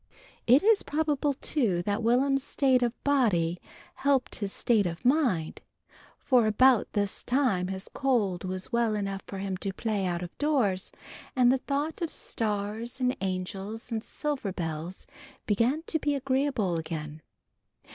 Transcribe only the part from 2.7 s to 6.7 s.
of body helped his state of mind, for